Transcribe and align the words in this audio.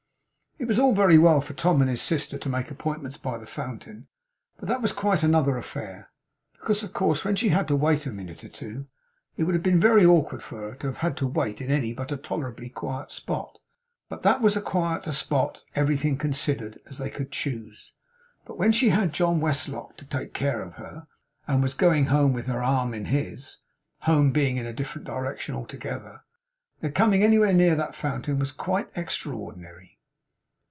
It 0.59 0.67
was 0.67 0.77
all 0.77 0.93
very 0.93 1.17
well 1.17 1.41
for 1.41 1.53
Tom 1.53 1.81
and 1.81 1.89
his 1.89 2.03
sister 2.03 2.37
to 2.37 2.47
make 2.49 2.69
appointments 2.69 3.17
by 3.17 3.39
the 3.39 3.47
Fountain, 3.47 4.05
but 4.59 4.69
that 4.69 4.79
was 4.79 4.93
quite 4.93 5.23
another 5.23 5.57
affair. 5.57 6.11
Because, 6.53 6.83
of 6.83 6.93
course, 6.93 7.25
when 7.25 7.35
she 7.35 7.49
had 7.49 7.67
to 7.69 7.75
wait 7.75 8.05
a 8.05 8.11
minute 8.11 8.43
or 8.43 8.47
two, 8.47 8.85
it 9.37 9.45
would 9.45 9.55
have 9.55 9.63
been 9.63 9.79
very 9.79 10.05
awkward 10.05 10.43
for 10.43 10.69
her 10.69 10.75
to 10.75 10.85
have 10.85 10.97
had 10.97 11.17
to 11.17 11.25
wait 11.25 11.61
in 11.61 11.71
any 11.71 11.93
but 11.93 12.11
a 12.11 12.15
tolerably 12.15 12.69
quiet 12.69 13.11
spot; 13.11 13.57
but 14.07 14.21
that 14.21 14.39
was 14.39 14.55
as 14.55 14.61
quiet 14.61 15.07
a 15.07 15.13
spot, 15.13 15.63
everything 15.73 16.15
considered, 16.15 16.77
as 16.85 16.99
they 16.99 17.09
could 17.09 17.31
choose. 17.31 17.91
But 18.45 18.59
when 18.59 18.71
she 18.71 18.89
had 18.89 19.13
John 19.13 19.39
Westlock 19.39 19.97
to 19.97 20.05
take 20.05 20.35
care 20.35 20.61
of 20.61 20.75
her, 20.75 21.07
and 21.47 21.63
was 21.63 21.73
going 21.73 22.05
home 22.05 22.33
with 22.33 22.45
her 22.45 22.61
arm 22.61 22.93
in 22.93 23.05
his 23.05 23.57
(home 24.01 24.31
being 24.31 24.57
in 24.57 24.67
a 24.67 24.73
different 24.73 25.07
direction 25.07 25.55
altogether), 25.55 26.21
their 26.81 26.91
coming 26.91 27.23
anywhere 27.23 27.51
near 27.53 27.73
that 27.75 27.95
Fountain 27.95 28.37
was 28.37 28.51
quite 28.51 28.91
extraordinary. 28.95 29.97